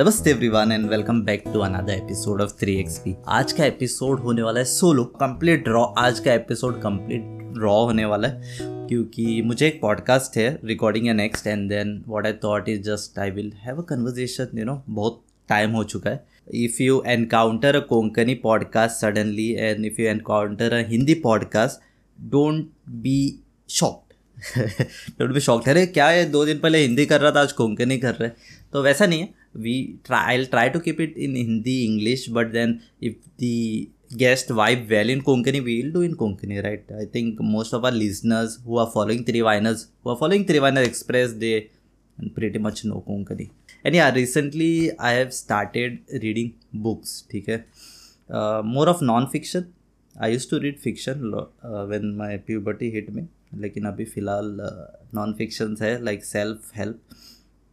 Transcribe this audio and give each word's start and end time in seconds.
नमस्ते 0.00 0.30
everyone 0.30 0.72
and 0.72 0.88
welcome 0.90 1.20
back 1.22 1.42
to 1.52 1.60
another 1.60 1.92
episode 1.92 2.40
of 2.40 2.52
3xp 2.60 3.12
आज 3.28 3.52
का 3.52 3.64
एपिसोड 3.64 4.20
होने 4.20 4.42
वाला 4.42 4.60
है 4.60 4.64
सोलो 4.64 5.04
कंप्लीट 5.04 5.68
रॉ 5.68 5.82
आज 5.98 6.20
का 6.20 6.32
एपिसोड 6.32 6.80
कंप्लीट 6.82 7.58
रॉ 7.58 7.72
होने 7.84 8.04
वाला 8.04 8.28
है, 8.28 8.58
क्योंकि 8.60 9.42
मुझे 9.42 9.66
एक 9.66 9.80
पॉडकास्ट 9.80 10.36
है 10.36 10.48
recording 10.64 11.08
a 11.08 11.12
next 11.12 11.46
and 11.46 11.68
then 11.68 11.92
what 12.08 12.26
I 12.26 12.32
thought 12.44 12.68
is 12.68 12.80
just 12.82 13.18
I 13.18 13.30
will 13.30 13.52
have 13.56 13.78
a 13.78 13.84
conversation 13.84 14.58
you 14.58 14.64
know 14.64 14.82
बहुत 14.88 15.20
टाइम 15.48 15.70
हो 15.70 15.82
चुका 15.84 16.10
है. 16.10 16.24
If 16.54 16.82
you 16.82 17.02
encounter 17.06 17.76
a 17.76 17.80
Konkani 17.80 18.34
podcast 18.34 18.96
suddenly 18.96 19.50
and 19.52 19.84
if 19.86 20.00
you 20.00 20.06
encounter 20.08 20.72
a 20.72 20.86
Hindi 20.88 21.14
podcast 21.14 21.82
don't 22.18 22.70
be 23.02 23.18
shocked 23.70 25.18
don't 25.18 25.32
be 25.32 25.40
shocked 25.40 25.68
अरे, 25.68 25.86
क्या 25.86 26.08
है 26.08 26.24
दो 26.30 26.44
दिन 26.46 26.58
पहले 26.58 26.78
हिंदी 26.78 27.06
कर 27.06 27.20
रहा 27.20 27.32
था, 27.32 27.40
आज 27.40 27.52
कोंकणी 27.52 27.98
कर 27.98 28.14
रहे 28.14 28.30
तो 28.72 28.82
वैसा 28.82 29.06
नहीं 29.06 29.20
है. 29.20 29.39
We 29.54 29.98
try 30.04 30.20
i'll 30.32 30.46
try 30.46 30.68
to 30.68 30.80
keep 30.80 31.00
it 31.00 31.16
in 31.16 31.34
hindi 31.34 31.84
english 31.84 32.28
but 32.28 32.52
then 32.52 32.80
if 33.00 33.14
the 33.38 33.88
guest 34.22 34.48
vibe 34.48 34.88
well 34.90 35.08
in 35.14 35.20
konkani 35.28 35.60
we'll 35.68 35.92
do 35.96 36.02
in 36.08 36.14
konkani 36.22 36.62
right 36.66 36.86
i 37.02 37.04
think 37.04 37.40
most 37.56 37.72
of 37.72 37.84
our 37.84 37.96
listeners 38.04 38.58
who 38.64 38.78
are 38.78 38.90
following 38.96 39.24
triviners 39.24 39.86
who 40.02 40.10
are 40.10 40.16
following 40.22 40.44
triviner 40.44 40.84
express 40.90 41.32
they 41.44 41.70
pretty 42.38 42.58
much 42.58 42.84
know 42.84 43.02
konkani 43.10 43.50
and 43.84 43.94
yeah 43.94 44.10
recently 44.20 44.72
i 44.98 45.12
have 45.12 45.32
started 45.42 46.00
reading 46.24 46.54
books 46.86 47.24
okay 47.40 47.58
uh, 48.30 48.62
more 48.62 48.88
of 48.88 49.02
non-fiction 49.02 49.72
i 50.18 50.28
used 50.28 50.50
to 50.50 50.58
read 50.60 50.78
fiction 50.78 51.34
uh, 51.34 51.84
when 51.92 52.16
my 52.16 52.36
puberty 52.48 52.90
hit 52.96 53.12
me 53.18 53.26
लेकिन 53.58 53.84
अभी 53.84 54.04
फ़िलहाल 54.04 54.58
non 55.14 55.32
fictions 55.38 55.80
है 55.82 56.02
like 56.04 56.24
self 56.24 56.70
help 56.76 57.00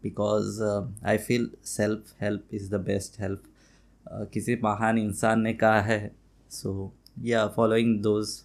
because 0.08 0.62
I 0.64 1.18
feel 1.28 1.50
self 1.68 2.14
help 2.22 2.54
is 2.54 2.70
the 2.72 2.80
best 2.88 3.20
help 3.22 3.44
किसी 4.34 4.60
महान 4.64 4.98
इंसान 4.98 5.42
ने 5.42 5.54
कहा 5.54 5.82
है 5.82 6.00
so 6.52 6.94
yeah 7.26 7.48
following 7.56 8.00
those 8.02 8.40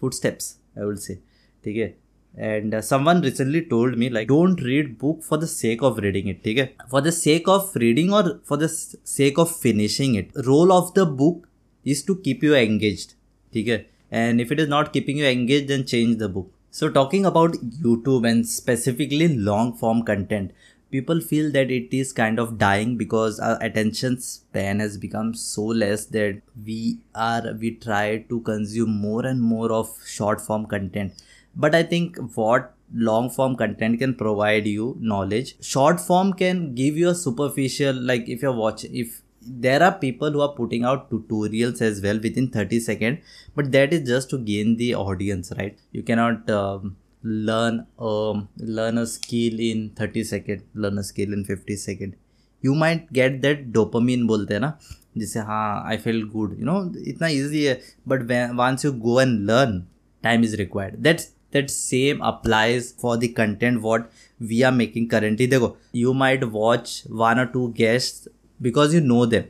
footsteps 0.14 0.56
I 0.78 0.84
would 0.84 0.96
say 0.98 1.18
ठीक 1.64 1.76
है? 1.76 1.94
And 2.34 2.80
someone 2.80 3.20
recently 3.22 3.60
told 3.70 3.96
me 3.98 4.08
like 4.08 4.28
don't 4.28 4.62
read 4.62 4.96
book 5.00 5.22
for 5.22 5.38
the 5.38 5.44
sake 5.44 5.82
of 5.82 6.00
reading 6.00 6.28
it 6.30 6.42
ठीक 6.44 6.58
है? 6.58 6.72
For 6.90 7.02
the 7.02 7.10
sake 7.10 7.48
of 7.48 7.78
reading 7.78 8.12
और 8.14 8.30
for 8.48 8.58
the 8.58 8.66
sake 8.66 9.38
of 9.38 9.58
finishing 9.60 10.16
it 10.18 10.32
role 10.46 10.72
of 10.72 10.92
the 10.98 11.06
book 11.18 11.46
is 11.86 12.06
to 12.06 12.14
keep 12.14 12.44
you 12.44 12.54
engage 12.54 13.08
ठीक 13.52 13.68
है? 13.68 13.84
And 14.12 14.40
if 14.40 14.52
it 14.52 14.60
is 14.60 14.68
not 14.68 14.92
keeping 14.92 15.18
you 15.18 15.24
engage 15.26 15.66
then 15.68 15.82
change 15.82 16.16
the 16.18 16.30
book 16.30 16.52
So, 16.70 16.88
talking 16.90 17.26
about 17.26 17.52
YouTube 17.52 18.28
and 18.28 18.46
specifically 18.46 19.28
long 19.36 19.72
form 19.74 20.02
content, 20.02 20.52
people 20.90 21.20
feel 21.20 21.50
that 21.52 21.70
it 21.70 21.94
is 21.96 22.12
kind 22.12 22.38
of 22.38 22.58
dying 22.58 22.96
because 22.96 23.38
our 23.40 23.58
attention 23.62 24.20
span 24.20 24.80
has 24.80 24.96
become 24.96 25.34
so 25.34 25.64
less 25.64 26.06
that 26.06 26.40
we 26.64 26.98
are 27.14 27.54
we 27.60 27.72
try 27.72 28.18
to 28.28 28.40
consume 28.40 28.90
more 28.90 29.26
and 29.26 29.40
more 29.40 29.72
of 29.72 29.88
short 30.06 30.40
form 30.40 30.66
content. 30.66 31.12
But 31.56 31.74
i 31.74 31.82
think 31.82 32.18
what 32.36 32.74
long 32.94 33.28
form 33.30 33.56
content 33.56 33.98
can 33.98 34.14
provide 34.14 34.66
you 34.66 34.96
knowledge 34.98 35.54
short 35.60 36.00
form 36.00 36.32
can 36.32 36.74
give 36.74 36.96
you 36.96 37.08
a 37.10 37.14
superficial 37.14 37.94
like 37.94 38.28
if 38.28 38.40
you're 38.40 38.52
watching 38.60 38.94
if 38.94 39.20
there 39.65 39.83
are 39.83 39.93
people 39.99 40.31
who 40.31 40.41
are 40.41 40.53
putting 40.55 40.83
out 40.83 41.09
tutorials 41.11 41.81
as 41.81 42.01
well 42.01 42.19
within 42.19 42.47
30 42.49 42.79
seconds 42.79 43.19
but 43.55 43.71
that 43.71 43.93
is 43.93 44.07
just 44.07 44.29
to 44.29 44.37
gain 44.37 44.77
the 44.77 44.95
audience 44.95 45.51
right 45.57 45.77
you 45.91 46.03
cannot 46.03 46.49
um, 46.49 46.95
learn 47.23 47.85
um, 47.99 48.47
learn 48.57 48.97
a 48.97 49.05
skill 49.05 49.59
in 49.59 49.89
30 49.95 50.23
seconds 50.23 50.63
learn 50.73 50.97
a 50.97 51.03
skill 51.03 51.33
in 51.33 51.43
50 51.43 51.75
seconds 51.75 52.15
you 52.61 52.75
might 52.75 53.11
get 53.11 53.41
that 53.41 53.71
dopamine 53.77 54.27
बोलते 54.27 54.53
हैं 54.53 54.61
ना 54.61 54.77
जिससे 55.17 55.39
हाँ 55.47 55.83
I 55.87 55.97
feel 56.03 56.23
good 56.29 56.55
you 56.59 56.65
know 56.65 56.77
इतना 57.07 57.27
easy 57.27 57.63
है 57.63 57.79
but 58.07 58.21
once 58.59 58.85
you 58.85 58.91
go 59.07 59.19
and 59.21 59.39
learn 59.49 59.79
time 60.23 60.43
is 60.43 60.55
required 60.61 60.95
that's 61.07 61.29
that 61.55 61.69
same 61.71 62.21
applies 62.27 62.85
for 63.01 63.11
the 63.23 63.27
content 63.39 63.81
what 63.81 64.05
we 64.51 64.61
are 64.67 64.71
making 64.77 65.03
currently 65.09 65.47
देखो 65.49 65.67
you 66.03 66.13
might 66.21 66.45
watch 66.55 66.93
one 67.23 67.41
or 67.41 67.45
two 67.55 67.65
guests 67.79 68.27
because 68.59 68.95
you 68.95 69.01
know 69.01 69.25
them 69.25 69.43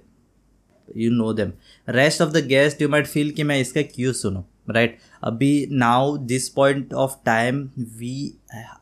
you 0.88 1.12
know 1.12 1.34
them 1.34 1.52
rest 1.88 2.22
of 2.22 2.32
the 2.32 2.46
guest 2.48 2.82
you 2.82 2.90
might 2.90 3.08
feel 3.08 3.32
कि 3.32 3.44
मैं 3.44 3.60
इसका 3.62 3.82
क्यों 3.94 4.14
सुनूँ 4.14 4.44
right 4.70 4.98
अभी 5.24 5.54
now 5.72 6.18
this 6.18 6.50
point 6.50 6.94
of 6.96 7.20
time 7.26 7.68
we 7.98 8.16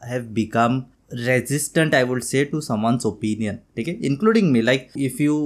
have 0.03 0.25
become 0.33 0.83
resistant 1.15 1.95
I 1.95 2.03
would 2.03 2.21
say 2.23 2.43
to 2.45 2.61
someone's 2.61 3.05
opinion 3.05 3.57
ठीक 3.75 3.87
है 3.87 3.93
including 4.05 4.51
me 4.51 4.61
like 4.61 4.87
if 4.99 5.21
you 5.21 5.37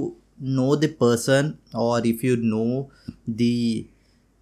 know 0.42 0.74
the 0.76 0.94
person 1.00 1.52
और 1.74 2.06
if 2.06 2.24
you 2.24 2.36
know 2.38 2.88
the 3.30 3.86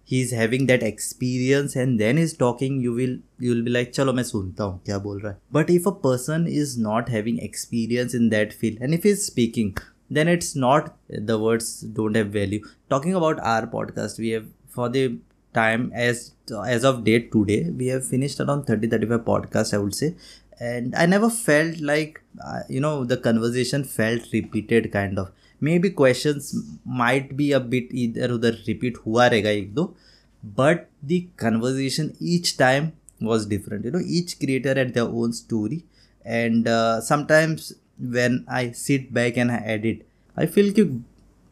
he 0.09 0.19
is 0.21 0.33
having 0.35 0.67
that 0.67 0.83
experience 0.83 1.77
and 1.77 1.97
then 1.97 2.17
is 2.19 2.37
talking 2.37 2.83
you 2.83 2.93
will 2.93 3.19
you 3.41 3.53
will 3.53 3.61
be 3.63 3.71
like 3.71 3.93
चलो 3.93 4.13
मैं 4.13 4.23
सुनता 4.23 4.63
हूँ 4.63 4.79
क्या 4.85 4.97
बोल 4.97 5.19
रहा 5.19 5.31
है 5.31 5.37
but 5.53 5.69
if 5.71 5.87
a 5.87 5.91
person 6.03 6.47
is 6.49 6.75
not 6.79 7.09
having 7.09 7.39
experience 7.43 8.15
in 8.15 8.29
that 8.29 8.53
field 8.53 8.83
and 8.83 8.93
if 8.93 9.05
is 9.05 9.19
speaking 9.21 9.71
then 10.10 10.28
it's 10.28 10.54
not 10.56 10.96
the 11.08 11.38
words 11.38 11.80
don't 11.80 12.16
have 12.16 12.28
value. 12.28 12.62
Talking 12.88 13.14
about 13.14 13.40
our 13.40 13.66
podcast 13.66 14.18
we 14.18 14.30
have 14.30 14.46
for 14.68 14.88
the 14.88 15.18
time 15.54 15.90
as 15.94 16.32
as 16.66 16.84
of 16.84 17.02
date 17.04 17.32
today 17.32 17.70
we 17.70 17.86
have 17.88 18.06
finished 18.06 18.38
around 18.40 18.64
30 18.66 18.88
35 18.88 19.20
podcasts 19.20 19.74
i 19.74 19.78
would 19.78 19.94
say. 19.94 20.14
And 20.60 20.94
i 20.94 21.06
never 21.06 21.30
felt 21.30 21.80
like 21.80 22.20
uh, 22.44 22.60
you 22.68 22.80
know 22.80 23.04
the 23.04 23.16
conversation 23.16 23.84
felt 23.84 24.22
repeated 24.32 24.92
kind 24.92 25.18
of. 25.18 25.32
Maybe 25.62 25.90
questions 25.90 26.54
might 26.84 27.36
be 27.36 27.52
a 27.52 27.60
bit 27.60 27.88
either 27.90 28.32
or 28.34 28.38
the 28.38 28.58
repeat 28.66 28.96
hua 29.04 29.28
rega 29.30 29.50
ek 29.50 29.74
do 29.74 29.94
but 30.42 30.88
the 31.02 31.28
conversation 31.36 32.16
each 32.18 32.56
time 32.56 32.92
was 33.20 33.46
different. 33.46 33.84
You 33.84 33.90
know 33.90 34.02
each 34.04 34.38
creator 34.38 34.74
had 34.74 34.94
their 34.94 35.04
own 35.04 35.32
story 35.32 35.84
and 36.24 36.68
uh, 36.68 37.00
sometimes 37.00 37.72
when 38.14 38.38
I 38.48 38.70
sit 38.78 39.08
back 39.16 39.38
and 39.38 39.50
I 39.50 39.72
edit 39.72 40.04
I 40.36 40.46
feel 40.46 40.70
कि 40.72 40.82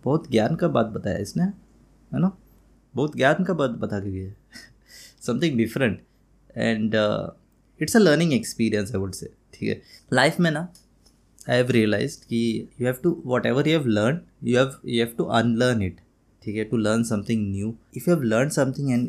बहुत 0.04 0.30
ज्ञान 0.30 0.54
का 0.56 0.68
बात 0.68 0.86
बताया 0.86 1.18
इसने, 1.18 1.44
है 1.44 2.20
ना? 2.20 2.30
बहुत 2.94 3.16
ज्ञान 3.16 3.44
का 3.44 3.54
बात 3.54 3.70
बता 3.80 3.98
के 4.00 4.10
गया। 4.10 4.32
Something 5.26 5.56
different 5.58 6.00
and 6.56 6.94
it's 7.80 7.96
a 7.96 8.00
learning 8.00 8.32
experience 8.32 8.94
I 8.94 9.00
would 9.00 9.12
say 9.14 9.30
ठीक 9.54 9.68
है? 9.68 9.80
लाइफ 10.12 10.40
में 10.40 10.50
ना 10.50 10.60
आई 11.48 11.56
हैव 11.56 11.70
रियलाइज़ 11.70 12.18
कि 12.28 12.68
you 12.80 12.86
have 12.86 12.96
to 13.02 13.10
whatever 13.46 13.68
you 13.68 13.78
have 13.78 13.88
learn 13.88 14.20
you 14.44 14.58
have 14.58 14.80
you 14.86 15.04
have 15.04 15.14
to 15.18 15.24
unlearn 15.40 15.82
it 15.82 16.00
ठीक 16.42 16.56
है? 16.56 16.64
To 16.64 16.76
learn 16.76 17.02
something 17.04 17.50
new 17.50 17.74
if 17.96 18.08
you 18.10 18.14
have 18.14 18.24
learn 18.24 18.48
something 18.48 18.90
and 18.90 19.08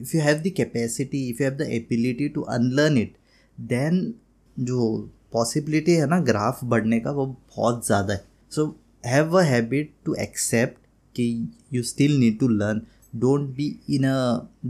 if 0.00 0.16
you 0.16 0.22
have 0.22 0.42
the 0.42 0.52
capacity 0.56 1.28
if 1.28 1.42
you 1.42 1.48
have 1.48 1.58
the 1.58 1.68
ability 1.72 2.28
to 2.28 2.42
unlearn 2.58 2.98
it 2.98 3.16
then 3.58 4.14
जो 4.58 5.10
possibility 5.34 5.92
है 5.94 6.06
ना 6.08 6.18
graph 6.22 6.64
बढ़ने 6.64 7.00
का, 7.00 7.10
वो 7.10 7.26
बहुत 7.26 7.86
ज़्यादा 7.86 8.14
है। 8.14 8.24
So 8.52 8.66
have 9.06 9.38
a 9.38 9.42
habit 9.42 9.92
to 10.06 10.14
accept 10.20 10.76
कि 11.14 11.26
you 11.74 11.82
still 11.82 12.16
need 12.18 12.38
to 12.38 12.48
learn 12.48 12.80
don't 13.20 13.48
be 13.56 13.66
in 13.94 14.04
a 14.04 14.16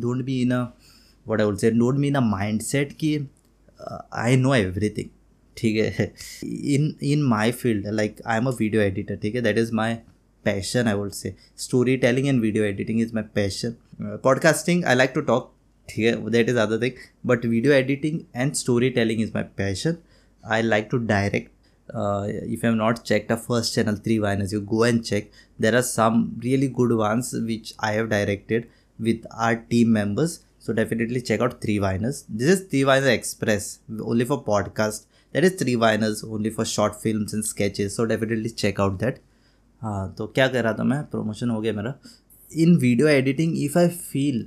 don't 0.01 0.25
be 0.25 0.41
in 0.43 0.51
a 0.53 0.63
what 1.27 1.41
I 1.41 1.47
would 1.47 1.59
say 1.59 1.71
don't 1.71 1.99
be 1.99 2.09
in 2.09 2.15
a 2.15 2.21
mindset 2.63 2.93
कि 3.01 3.17
आई 4.15 4.37
नो 4.37 4.55
एवरीथिंग 4.55 5.09
ठीक 5.57 5.77
है? 5.77 6.13
In 6.45 6.95
in 7.03 7.23
my 7.23 7.53
field 7.53 7.87
like 7.93 8.17
I 8.27 8.39
am 8.39 8.47
a 8.47 8.51
video 8.61 8.83
editor 8.83 9.17
ठीक 9.23 9.35
है? 9.35 9.41
That 9.43 9.59
is 9.59 9.73
my 9.75 9.95
passion 10.45 10.89
I 10.89 10.95
would 10.95 11.11
say 11.13 11.35
story 11.59 11.97
telling 11.97 12.27
and 12.29 12.41
video 12.41 12.65
editing 12.65 13.01
is 13.01 13.15
my 13.15 13.23
passion 13.35 13.75
podcasting 14.25 14.85
I 14.85 14.95
like 14.95 15.13
to 15.15 15.21
talk 15.23 15.53
ठीक 15.89 16.05
है? 16.05 16.31
That 16.31 16.49
is 16.49 16.57
other 16.59 16.83
thing 16.83 16.99
but 17.27 17.47
video 17.47 17.73
editing 17.73 18.21
and 18.37 18.53
story 18.55 18.91
telling 18.91 19.23
is 19.23 19.31
my 19.35 19.43
passion 19.57 19.97
I 20.44 20.62
like 20.62 20.90
to 20.92 21.00
direct. 21.00 21.52
Uh, 21.94 22.26
if 22.28 22.64
you 22.64 22.70
have 22.70 22.76
not 22.76 23.04
checked 23.04 23.32
our 23.32 23.38
first 23.38 23.74
channel, 23.76 23.96
Three 23.96 24.20
Viners, 24.20 24.52
you 24.52 24.62
go 24.62 24.84
and 24.84 25.06
check. 25.06 25.32
There 25.58 25.76
are 25.76 25.82
some 25.82 26.40
really 26.44 26.68
good 26.68 26.92
ones 26.96 27.34
which 27.34 27.74
I 27.80 27.94
have 27.94 28.10
directed 28.10 28.70
with 29.00 29.26
our 29.32 29.56
team 29.56 29.92
members. 29.94 30.44
So 30.60 30.74
definitely 30.74 31.22
check 31.22 31.42
out 31.42 31.62
Three 31.62 31.80
Viners. 31.80 32.26
This 32.30 32.50
is 32.50 32.68
Three 32.68 32.82
Viners 32.82 33.14
Express 33.14 33.80
only 34.02 34.26
for 34.26 34.44
podcast. 34.44 35.06
That 35.34 35.44
is 35.44 35.54
Three 35.54 35.76
Viners 35.76 36.24
only 36.24 36.50
for 36.50 36.66
short 36.66 37.02
films 37.02 37.34
and 37.34 37.46
sketches. 37.46 37.96
So 37.96 38.06
definitely 38.06 38.52
check 38.52 38.80
out 38.80 39.00
that. 39.00 39.20
हाँ 39.82 40.14
तो 40.18 40.26
क्या 40.28 40.48
कर 40.48 40.64
रहा 40.64 40.74
था 40.74 40.84
मैं 40.84 41.04
promotion 41.12 41.50
हो 41.50 41.60
गया 41.62 41.74
मेरा 41.74 41.94
in 42.52 42.76
video 42.78 43.08
editing 43.08 43.58
if 43.64 43.78
I 43.80 43.88
feel 43.88 44.46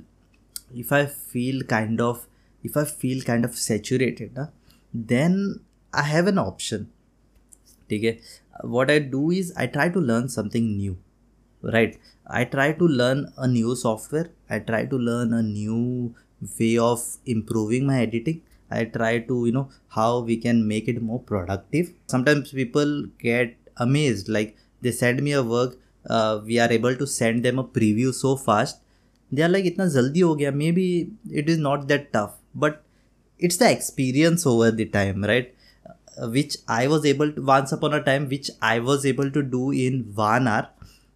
if 0.79 0.93
I 0.95 1.05
feel 1.05 1.61
kind 1.69 2.01
of 2.01 2.27
if 2.65 2.77
I 2.79 2.85
feel 2.99 3.21
kind 3.27 3.45
of 3.45 3.53
saturated 3.61 4.37
ना 4.37 4.47
then 5.11 5.37
I 5.92 6.02
have 6.02 6.26
an 6.26 6.38
option. 6.38 6.90
Okay, 7.90 8.20
what 8.62 8.90
I 8.90 8.98
do 8.98 9.30
is 9.30 9.52
I 9.56 9.66
try 9.66 9.88
to 9.88 9.98
learn 9.98 10.28
something 10.28 10.76
new, 10.76 10.98
right? 11.62 11.98
I 12.26 12.44
try 12.44 12.72
to 12.72 12.84
learn 12.84 13.32
a 13.38 13.48
new 13.48 13.74
software. 13.74 14.30
I 14.50 14.58
try 14.58 14.84
to 14.84 14.96
learn 14.96 15.32
a 15.32 15.42
new 15.42 16.14
way 16.60 16.76
of 16.76 17.02
improving 17.24 17.86
my 17.86 18.02
editing. 18.02 18.42
I 18.70 18.84
try 18.84 19.20
to, 19.20 19.46
you 19.46 19.52
know, 19.52 19.70
how 19.88 20.20
we 20.20 20.36
can 20.36 20.68
make 20.68 20.88
it 20.88 21.00
more 21.00 21.20
productive. 21.20 21.92
Sometimes 22.06 22.52
people 22.52 23.06
get 23.18 23.56
amazed 23.78 24.28
like 24.28 24.56
they 24.82 24.90
send 24.90 25.22
me 25.22 25.32
a 25.32 25.42
work 25.42 25.78
uh, 26.08 26.40
we 26.44 26.58
are 26.58 26.70
able 26.70 26.94
to 26.96 27.06
send 27.06 27.44
them 27.44 27.58
a 27.58 27.64
preview 27.64 28.12
so 28.12 28.36
fast 28.36 28.80
they 29.30 29.42
are 29.42 29.48
like 29.54 29.64
itna 29.70 29.86
jaldi 29.96 30.22
ho 30.26 30.34
gaya 30.40 30.52
maybe 30.52 30.86
it 31.42 31.48
is 31.54 31.58
not 31.68 31.86
that 31.92 32.12
tough 32.16 32.34
but 32.64 32.82
it's 33.38 33.58
the 33.62 33.70
experience 33.76 34.44
over 34.52 34.70
the 34.80 34.86
time 34.98 35.24
right 35.32 35.48
which 36.35 36.57
i 36.67 36.87
was 36.87 37.05
able 37.11 37.31
to 37.37 37.43
once 37.53 37.71
upon 37.77 37.93
a 37.99 38.03
time 38.09 38.27
which 38.33 38.49
i 38.61 38.79
was 38.89 39.05
able 39.13 39.31
to 39.37 39.43
do 39.55 39.71
in 39.85 40.03
one 40.19 40.47
hour 40.47 40.67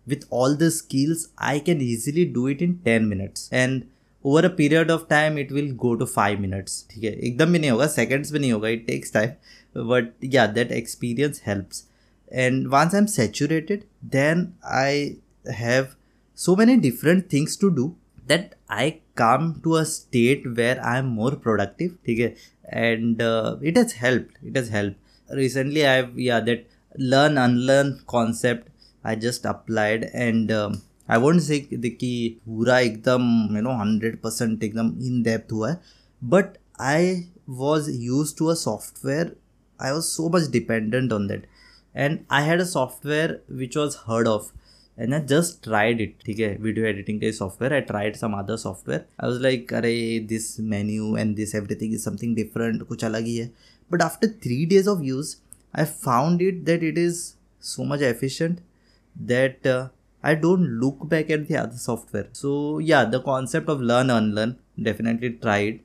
with 0.08 0.26
all 0.30 0.56
the 0.64 0.72
skills 0.72 1.28
i 1.52 1.60
can 1.70 1.82
easily 1.90 2.26
do 2.40 2.48
it 2.48 2.62
in 2.68 2.80
10 2.90 3.14
minutes 3.14 3.48
and 3.64 3.86
over 4.26 4.46
a 4.46 4.50
period 4.56 4.92
of 4.92 5.06
time 5.10 5.38
it 5.40 5.52
will 5.52 5.72
go 5.82 5.94
to 5.96 6.06
five 6.06 6.40
minutes 6.42 6.74
ठीक 6.92 7.04
है 7.04 7.12
एकदम 7.28 7.52
भी 7.54 7.60
नहीं 7.60 7.70
होगा 7.72 7.88
seconds 7.88 8.32
भी 8.32 8.40
नहीं 8.40 8.52
होगा 8.52 8.70
it 8.70 8.86
takes 8.88 9.14
time 9.14 9.88
but 9.90 10.26
yeah 10.34 10.46
that 10.56 10.72
experience 10.72 11.42
helps 11.46 11.84
and 12.32 12.70
once 12.72 12.94
i'm 12.94 13.08
saturated 13.08 13.86
then 14.16 14.54
i 14.64 15.18
have 15.60 15.96
so 16.38 16.56
many 16.56 16.76
different 16.78 17.30
things 17.30 17.56
to 17.58 17.70
do 17.72 17.86
that 18.28 18.56
i 18.70 19.00
come 19.16 19.46
to 19.64 19.76
a 19.76 19.86
state 19.86 20.44
where 20.58 20.80
i 20.84 20.98
am 20.98 21.08
more 21.20 21.36
productive 21.36 21.94
okay 22.10 22.36
and 22.86 23.22
uh, 23.22 23.58
it 23.62 23.78
has 23.78 23.94
helped 23.94 24.38
it 24.44 24.56
has 24.56 24.70
helped 24.70 24.98
recently 25.42 25.86
i've 25.86 26.18
yeah 26.20 26.40
that 26.40 26.66
learn 27.14 27.38
unlearn 27.38 27.92
concept 28.08 28.70
i 29.04 29.16
just 29.16 29.46
applied 29.46 30.10
and 30.14 30.52
um, 30.52 30.82
I 31.10 31.18
won't 31.24 31.42
say 31.44 31.58
कि 31.62 32.40
पूरा 32.48 32.80
एकदम 32.80 33.28
you 33.56 33.62
know 33.62 33.74
hundred 33.82 34.18
percent 34.22 34.64
एकदम 34.64 34.88
in 35.10 35.22
depth 35.24 35.52
हुआ 35.52 35.70
है 35.70 35.80
but 36.22 36.58
I 36.88 37.14
was 37.60 37.90
use 38.06 38.36
to 38.38 38.46
a 38.46 38.54
software 38.64 39.36
I 39.80 39.92
was 39.92 40.04
so 40.04 40.28
much 40.36 40.50
dependent 40.52 41.14
on 41.14 41.28
that 41.28 41.46
and 41.98 42.26
I 42.30 42.42
had 42.44 42.60
a 42.62 42.66
software 42.66 43.40
which 43.50 43.76
was 43.76 43.96
heard 44.08 44.28
And 45.03 45.15
I 45.15 45.21
just 45.29 45.63
tried 45.65 46.01
it 46.01 46.15
ठीक 46.25 46.39
है? 46.39 46.57
Video 46.61 46.87
editing 46.87 47.21
का 47.21 47.31
software 47.33 47.73
I 47.75 47.81
tried 47.81 48.17
some 48.17 48.33
other 48.39 48.57
software 48.57 49.05
I 49.21 49.31
was 49.31 49.41
like 49.43 49.73
अरे 49.75 49.95
this 50.29 50.59
menu 50.75 51.17
and 51.17 51.35
this 51.37 51.55
everything 51.55 51.95
is 51.95 52.03
something 52.05 52.35
different 52.37 52.83
कुछ 52.83 53.05
अलग 53.05 53.25
ही 53.25 53.37
है। 53.37 53.51
But 53.91 54.03
after 54.03 54.29
three 54.45 54.65
days 54.67 54.89
of 54.89 55.03
use 55.05 55.37
I 55.75 55.85
found 55.85 56.43
it 56.43 56.63
that 56.65 56.83
it 56.83 56.99
is 56.99 57.23
so 57.63 57.85
much 57.85 58.03
efficient 58.03 58.61
that 59.17 59.67
I 59.67 60.35
don't 60.37 60.69
look 60.71 61.07
back 61.07 61.31
at 61.31 61.47
the 61.49 61.55
other 61.55 61.77
software 61.79 62.29
so 62.35 62.81
yeah 62.83 63.03
the 63.05 63.23
concept 63.25 63.69
of 63.71 63.81
learn 63.83 64.09
unlearn 64.33 64.55
definitely 64.85 65.29
tried 65.29 65.81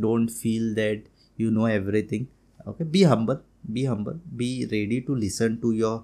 don't 0.00 0.30
feel 0.30 0.74
that 0.74 1.08
you 1.38 1.50
know 1.50 1.68
everything 1.68 2.26
okay 2.68 2.84
be 2.84 3.02
humble 3.02 3.38
be 3.70 3.84
humble 3.84 4.20
be 4.36 4.48
ready 4.72 5.00
to 5.00 5.14
listen 5.14 5.56
to 5.56 5.72
your 5.72 5.98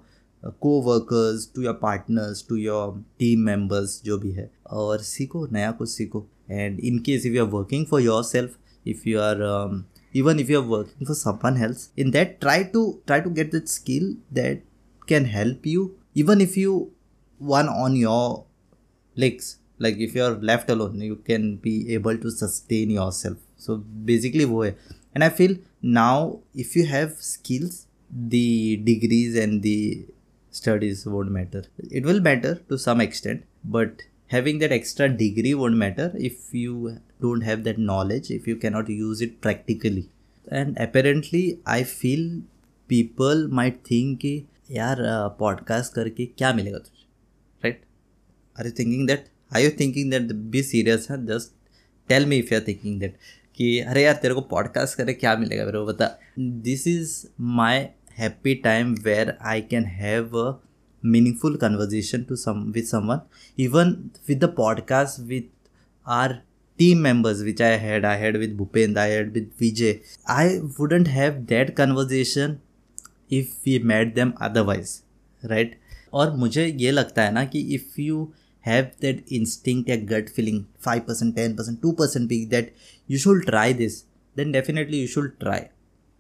co-workers 0.60 1.46
to 1.48 1.62
your 1.62 1.76
partners 1.76 2.42
to 2.42 2.56
your 2.56 2.98
team 3.20 3.44
members 3.50 4.02
जो 4.06 4.18
भी 4.18 4.32
है 4.32 4.50
और 4.82 5.02
सीखो 5.10 5.48
नया 5.54 5.72
कुछ 5.80 5.90
सीखो 5.90 6.26
and 6.50 6.80
in 6.90 7.00
case 7.08 7.26
if 7.30 7.36
you 7.38 7.44
are 7.44 7.52
working 7.58 7.86
for 7.92 8.00
yourself 8.06 8.58
if 8.86 9.06
you 9.06 9.20
are 9.20 9.42
um, 9.50 9.86
even 10.14 10.40
if 10.40 10.50
you 10.50 10.60
are 10.60 10.68
working 10.68 11.08
for 11.10 11.16
someone 11.16 11.62
else 11.68 11.90
in 11.96 12.12
that 12.12 12.40
try 12.42 12.64
to 12.76 13.02
try 13.08 13.20
to 13.20 13.30
get 13.30 13.52
that 13.52 13.70
skill 13.70 14.14
that 14.32 14.64
can 15.08 15.26
help 15.26 15.66
you 15.66 15.86
even 16.16 16.42
if 16.42 16.58
you 16.58 16.92
one 17.38 17.70
on 17.70 17.96
your 17.96 18.46
legs 19.16 19.58
like 19.80 19.98
if 19.98 20.16
you 20.16 20.24
are 20.24 20.36
left 20.52 20.70
alone 20.70 21.00
you 21.02 21.16
can 21.30 21.56
be 21.58 21.94
able 21.94 22.18
to 22.18 22.32
sustain 22.32 22.90
yourself 22.90 23.38
so 23.58 23.78
basically 24.10 24.46
वो 24.46 24.64
है 24.64 24.76
and 25.16 25.24
i 25.24 25.30
feel 25.40 25.56
now 25.82 26.40
if 26.64 26.76
you 26.76 26.86
have 26.86 27.16
skills 27.30 27.86
the 28.36 28.78
degrees 28.90 29.36
and 29.44 29.62
the 29.62 30.06
studies 30.59 31.05
won't 31.15 31.33
matter 31.39 31.63
it 32.01 32.05
will 32.11 32.21
matter 32.29 32.55
to 32.71 32.79
some 32.87 33.01
extent 33.07 33.47
but 33.77 34.05
having 34.35 34.59
that 34.63 34.73
extra 34.73 35.09
degree 35.23 35.55
won't 35.63 35.81
matter 35.85 36.09
if 36.31 36.53
you 36.65 36.75
don't 37.21 37.49
have 37.51 37.65
that 37.69 37.79
knowledge 37.79 38.31
if 38.31 38.47
you 38.51 38.57
cannot 38.65 38.89
use 38.89 39.25
it 39.29 39.41
practically 39.47 40.05
and 40.61 40.77
apparently 40.87 41.45
i 41.79 41.83
feel 41.95 42.27
people 42.89 43.49
might 43.61 43.79
think 43.93 44.21
कि 44.21 44.77
यार 44.77 44.99
podcast 45.39 45.95
करके 45.95 46.27
क्या 46.39 46.53
मिलेगा 46.53 46.79
तुझे 46.79 47.05
right 47.65 47.81
are 48.59 48.67
you 48.67 48.73
thinking 48.79 49.07
that 49.09 49.25
I 49.57 49.65
you 49.65 49.71
thinking 49.81 50.11
that 50.11 50.33
be 50.55 50.63
serious 50.63 51.07
है 51.11 51.25
just 51.27 51.53
tell 52.09 52.27
me 52.27 52.37
if 52.37 52.53
you 52.55 52.59
are 52.61 52.65
thinking 52.69 52.99
that 53.01 53.17
कि 53.57 53.79
अरे 53.81 54.03
यार 54.03 54.15
तेरे 54.23 54.35
को 54.35 54.41
पॉडकास्ट 54.55 54.97
करे 54.99 55.15
क्या 55.15 55.37
मिलेगा 55.37 55.65
मेरे 55.65 55.79
को 55.79 55.87
बता 55.87 56.09
this 56.39 56.87
is 56.87 57.15
my 57.41 57.87
happy 58.19 58.55
time 58.65 58.95
where 59.05 59.37
I 59.53 59.61
can 59.71 59.85
have 60.01 60.37
a 60.39 60.53
meaningful 61.05 61.57
conversation 61.57 62.23
to 62.29 62.37
some 62.37 62.65
with 62.75 62.85
someone 62.85 63.21
even 63.65 63.97
with 64.29 64.45
the 64.45 64.53
podcast 64.57 65.21
with 65.29 65.49
our 66.07 66.41
team 66.79 66.99
members 67.05 67.39
which 67.45 67.61
I 67.67 67.69
had. 67.83 68.05
I 68.05 68.17
had 68.17 68.37
with 68.41 68.57
Bhupend, 68.57 68.99
I 68.99 69.05
had 69.11 69.29
with 69.35 69.45
Vijay. 69.61 69.93
I 70.33 70.61
wouldn't 70.79 71.09
have 71.09 71.39
that 71.53 71.71
conversation 71.75 72.57
if 73.31 73.55
we 73.65 73.79
met 73.93 74.15
them 74.19 74.35
otherwise, 74.49 74.93
right? 75.43 75.71
और 76.15 76.35
मुझे 76.37 76.67
ये 76.81 76.91
लगता 76.91 77.23
है 77.23 77.33
ना 77.33 77.45
कि 77.55 77.61
if 77.75 78.01
you 78.01 78.27
have 78.67 78.87
that 79.03 79.19
instinct 79.37 79.91
a 79.95 79.97
gut 80.11 80.31
feeling 80.37 80.57
5% 80.87 81.35
10% 81.35 81.77
2% 81.83 82.29
peak 82.31 82.47
that 82.51 82.71
you 83.13 83.19
should 83.25 83.45
try 83.51 83.67
this 83.81 83.99
then 84.37 84.55
definitely 84.57 85.03
you 85.03 85.11
should 85.13 85.29
try 85.43 85.59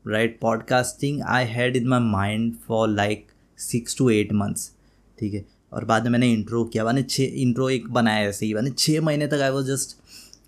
right 0.08 0.38
podcasting 0.40 1.20
I 1.22 1.44
had 1.44 1.76
in 1.76 1.86
my 1.88 2.00
mind 2.00 2.54
for 2.66 2.88
like 2.88 3.26
six 3.58 3.96
two 3.98 4.08
eight 4.10 4.32
months 4.32 4.70
ठीक 5.18 5.34
है? 5.34 5.44
और 5.72 5.84
बाद 5.84 6.02
में 6.02 6.10
मैंने 6.10 6.32
intro 6.32 6.64
किया, 6.64 6.84
मैंने 6.84 7.02
छः 7.02 7.40
intro 7.42 7.68
एक 7.70 7.88
बनाया 7.92 8.28
ऐसे 8.28 8.46
ही, 8.46 8.54
मैंने 8.54 8.70
छः 8.70 9.00
महीने 9.00 9.26
तक 9.26 9.40
आई 9.42 9.50
वॉज़ 9.50 9.66
जस्ट 9.66 9.96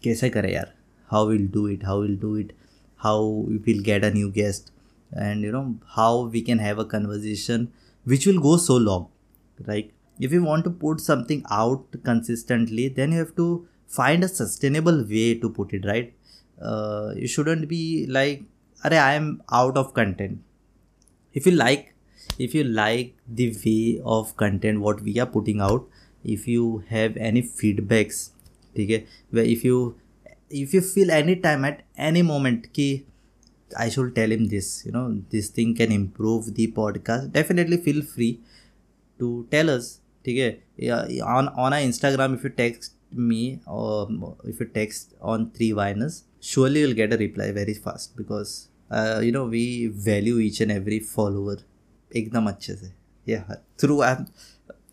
कैसे 0.02 0.30
करें 0.30 0.52
यार? 0.52 0.72
How 1.10 1.28
will 1.28 1.46
do 1.48 1.66
it 1.68 1.84
how 1.84 2.02
will 2.02 2.16
do 2.18 2.36
it 2.38 2.52
how 3.00 3.24
you 3.50 3.58
will 3.66 3.82
get 3.82 4.04
a 4.04 4.10
new 4.14 4.30
guest 4.32 4.72
and 5.12 5.44
you 5.44 5.52
know 5.52 5.62
how 5.96 6.26
we 6.30 6.40
can 6.40 6.60
have 6.60 6.80
a 6.80 6.84
conversation 6.88 7.66
which 8.06 8.26
will 8.26 8.38
go 8.38 8.56
so 8.58 8.78
long 8.78 9.68
right 9.68 9.90
if 10.18 10.34
you 10.34 10.42
want 10.42 10.64
to 10.64 10.70
put 10.80 11.00
something 11.00 11.42
out 11.52 11.96
consistently 12.06 12.88
then 12.96 13.12
you 13.12 13.16
have 13.16 13.32
to 13.36 13.66
find 13.96 14.24
a 14.24 14.26
sustainable 14.26 15.02
way 15.08 15.32
to 15.42 15.48
put 15.48 15.74
it 15.74 15.86
right 15.86 16.14
you 17.20 17.28
shouldn't 17.28 17.66
be 17.68 18.06
like 18.08 18.46
Are 18.85 18.93
i 18.93 19.13
am 19.13 19.27
out 19.51 19.77
of 19.77 19.93
content 19.93 20.39
if 21.33 21.45
you 21.45 21.53
like 21.53 21.93
if 22.37 22.53
you 22.53 22.63
like 22.63 23.13
the 23.27 23.47
way 23.65 24.01
of 24.03 24.35
content 24.37 24.81
what 24.81 25.01
we 25.01 25.19
are 25.19 25.29
putting 25.35 25.61
out 25.61 25.87
if 26.23 26.47
you 26.47 26.83
have 26.89 27.17
any 27.17 27.41
feedbacks 27.41 28.19
okay 28.77 29.05
where 29.29 29.49
if 29.55 29.63
you 29.63 29.95
if 30.49 30.73
you 30.73 30.81
feel 30.81 31.11
any 31.11 31.35
time 31.47 31.65
at 31.65 31.83
any 31.97 32.21
moment 32.21 32.71
ki 32.73 32.87
i 33.85 33.89
should 33.89 34.13
tell 34.15 34.31
him 34.37 34.47
this 34.55 34.71
you 34.85 34.91
know 34.91 35.05
this 35.35 35.49
thing 35.59 35.73
can 35.81 35.91
improve 35.91 36.53
the 36.59 36.67
podcast 36.79 37.31
definitely 37.31 37.77
feel 37.87 38.01
free 38.15 38.33
to 39.19 39.35
tell 39.57 39.77
us 39.77 39.99
ठीक 40.25 40.37
है 40.37 41.19
on 41.35 41.47
on 41.63 41.73
ah 41.73 41.77
Instagram 41.85 42.33
if 42.33 42.43
you 42.45 42.49
text 42.57 42.91
me 43.15 43.59
or 43.67 44.35
if 44.43 44.59
you 44.59 44.65
text 44.65 45.13
on 45.21 45.51
three 45.51 45.71
viners 45.71 46.23
surely 46.39 46.79
you'll 46.79 46.93
get 46.93 47.13
a 47.13 47.17
reply 47.17 47.51
very 47.51 47.73
fast 47.73 48.15
because 48.17 48.66
uh, 48.90 49.32
no 49.32 49.46
we 49.46 49.88
value 50.04 50.38
each 50.38 50.60
and 50.62 50.70
every 50.70 50.98
follower 51.00 51.64
एकदम 52.16 52.46
अच्छे 52.46 52.76
से। 52.76 52.92
ये 53.28 53.42
through 53.80 54.00
आई 54.00 54.14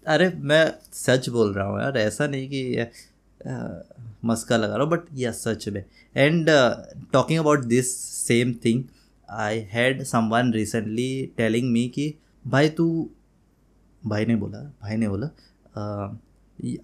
अरे 0.08 0.30
मैं 0.30 0.74
सच 0.94 1.30
बोल 1.30 1.54
रहा 1.54 1.66
हूँ 1.68 1.80
यार 1.82 1.98
ऐसा 1.98 2.28
नहीं 2.28 2.50
कि 2.50 2.88
मस्का 4.26 4.58
लगा 4.58 4.76
रहा 4.76 4.84
हूँ 4.84 4.92
बट 4.92 5.02
यह 5.14 5.32
सच 5.32 5.68
में। 5.70 5.84
And 6.16 6.50
talking 7.14 7.40
about 7.40 7.64
this 7.66 7.96
same 7.98 8.54
thing 8.66 8.84
I 9.30 9.60
had 9.60 10.04
someone 10.04 10.54
recently 10.54 11.34
telling 11.38 11.72
me 11.72 11.88
कि 11.88 12.14
भाई 12.48 12.70
तू 12.70 13.10
भाई 14.06 14.26
ने 14.26 14.36
बोला 14.36 14.60
भाई 14.82 14.98
ने 14.98 15.10
बोला 15.10 15.28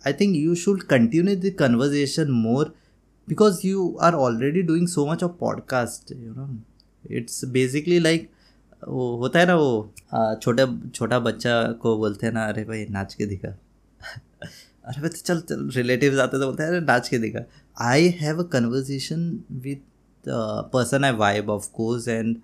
I 0.08 0.14
think 0.14 0.36
you 0.36 0.56
should 0.56 0.84
continue 0.84 1.36
the 1.36 1.56
conversation 1.60 2.32
more 2.32 2.76
because 3.30 3.60
you 3.66 3.98
are 4.02 4.14
already 4.14 4.62
doing 4.62 4.88
so 4.88 5.06
much 5.08 5.24
of 5.24 5.32
podcast 5.32 6.12
you 6.12 6.34
know 6.34 6.48
it's 7.06 7.44
basically 7.46 8.00
like 8.00 8.30
वो 8.88 9.16
होता 9.18 9.40
है 9.40 9.46
ना 9.46 9.56
वो 9.56 9.94
छोटे, 10.42 10.66
छोटा 10.90 11.20
बच्चा 11.20 11.62
को 11.82 11.98
बोलते 11.98 12.26
हैं 12.28 12.34
ना, 12.34 12.46
अरे 12.46 12.64
भाई, 12.64 12.86
नाच 12.90 13.14
के 13.14 13.26
दिखा। 13.26 13.50
अरे 14.86 15.02
भाई 15.02 15.10
तो 15.10 15.18
चल 15.18 15.40
चल 15.40 15.70
रिलेटिव 15.76 16.22
आते 16.22 16.40
तो 16.40 16.46
बोलते 16.46 16.64
हैं, 16.64 16.70
अरे, 16.70 16.80
नाच 16.82 17.10
के 17.10 17.18
दिखा। 17.18 17.44
I 17.78 18.08
have 18.20 18.44
a 18.44 18.48
conversation 18.48 19.40
with 19.52 19.82
person 20.74 21.04
I 21.04 21.12
vibe 21.12 21.50
of 21.50 21.70
course 21.74 22.08
and 22.08 22.36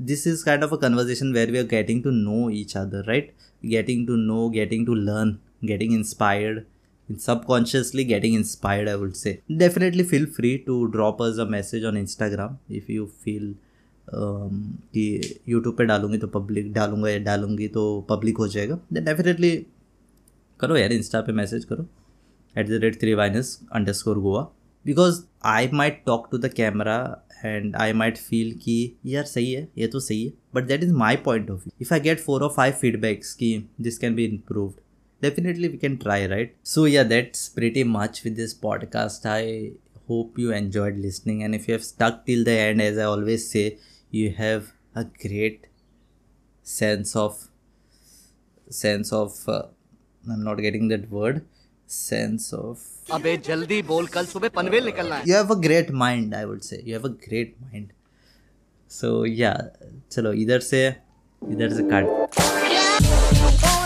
this 0.00 0.26
is 0.26 0.44
kind 0.44 0.64
of 0.64 0.74
a 0.74 0.76
conversation 0.76 1.32
where 1.32 1.50
we 1.50 1.58
are 1.58 1.64
getting 1.66 2.02
to 2.02 2.10
know 2.10 2.48
each 2.50 2.76
other 2.76 3.04
right 3.04 3.32
getting 3.64 4.06
to 4.06 4.16
know 4.16 4.48
getting 4.50 4.86
to 4.86 4.94
learn 4.94 5.36
getting 5.64 5.92
inspired 5.94 6.60
subconsciously 7.08 8.04
getting 8.04 8.34
inspired 8.36 8.88
I 8.88 8.94
would 8.94 9.12
say 9.12 9.38
definitely 9.52 10.02
feel 10.04 10.26
free 10.26 10.56
to 10.56 10.84
drop 10.86 11.22
us 11.22 11.38
a 11.38 11.44
message 11.44 11.84
on 11.84 11.96
Instagram 11.96 12.56
if 12.70 12.92
you 12.92 13.06
feel 13.24 13.54
कि 14.12 15.42
YouTube 15.48 15.76
पे 15.78 15.84
डालूँगी 15.84 16.18
तो 16.18 16.26
public 16.28 16.72
डालूँगा 16.72 17.10
या 17.10 17.18
डालूँगी 17.18 17.68
तो 17.68 18.00
public 18.10 18.36
हो 18.38 18.48
जाएगा। 18.48 18.78
देन 18.92 19.04
डेफिनेटली 19.04 19.56
करो 20.60 20.76
यार 20.76 20.92
इंस्टा 20.92 21.20
पे 21.20 21.32
मैसेज 21.32 21.64
करो। 21.64 21.86
At 22.58 22.68
the 22.68 22.80
rate 22.82 23.00
three 23.00 23.14
wines 23.14 23.58
underscore 23.92 24.18
Goa 24.18 24.42
because 24.84 25.22
I 25.46 25.68
might 25.72 26.02
talk 26.06 26.28
to 26.32 26.38
the 26.38 26.52
camera 26.56 26.98
and 27.44 27.76
I 27.76 27.92
might 27.92 28.18
feel 28.18 28.52
कि 28.62 28.92
यार 29.06 29.24
सही 29.24 29.52
है, 29.52 29.68
ये 29.78 29.86
तो 29.86 30.00
सही 30.00 30.24
है। 30.24 30.32
But 30.54 30.66
that 30.68 30.84
is 30.84 30.92
my 30.94 31.16
point 31.24 31.50
of 31.50 31.60
view 31.60 31.72
if 31.80 31.94
I 31.94 32.00
get 32.00 32.20
four 32.20 32.42
और 32.42 32.52
फाइव 32.56 32.74
फीडबैक्स 32.80 33.34
की 33.34 33.56
this 33.80 33.98
can 33.98 34.14
be 34.14 34.24
improved 34.24 34.80
definitely 35.22 35.68
we 35.70 35.78
can 35.80 35.96
try, 36.02 36.18
right? 36.28 36.52
So 36.64 36.82
yeah, 36.90 37.02
that's 37.08 37.40
pretty 37.56 37.82
much 37.94 38.20
with 38.26 38.36
this 38.36 38.52
podcast. 38.60 39.26
I 39.32 39.72
hope 40.10 40.38
you 40.42 40.52
enjoyed 40.58 41.00
listening 41.00 41.42
and 41.46 41.58
if 41.58 41.66
you 41.68 41.74
have 41.74 41.84
stuck 41.88 42.22
till 42.28 42.44
the 42.46 42.54
end, 42.60 42.84
as 42.84 43.00
i 43.00 43.08
always 43.08 43.44
say 43.48 43.64
you 44.11 44.29
have 44.37 44.71
a 44.95 45.03
great 45.25 45.67
sense 46.65 47.15
of 47.15 47.41
sense 48.67 49.11
of 49.11 49.33
uh, 49.47 49.63
i'm 50.33 50.43
not 50.43 50.61
getting 50.67 50.87
that 50.93 51.09
word 51.09 51.41
sense 51.87 52.51
of 52.53 52.85
अबे 53.17 53.35
जल्दी 53.47 53.81
बोल 53.89 54.07
कल 54.13 54.25
सुबह 54.25 54.49
पनवेल 54.55 54.85
निकलना 54.85 55.15
है 55.15 55.25
you 55.25 55.35
have 55.39 55.51
a 55.55 55.59
great 55.67 55.91
mind 56.03 56.35
i 56.35 56.45
would 56.51 56.63
say 56.69 56.81
you 56.87 56.93
have 56.97 57.05
a 57.11 57.15
great 57.27 57.53
mind 57.65 57.91
so 58.91 59.11
yeah 59.41 59.57
चलो 60.11 60.33
इधर 60.45 60.59
से 60.71 60.85
इधर 61.41 61.73
से 61.75 61.83
काट 61.93 63.78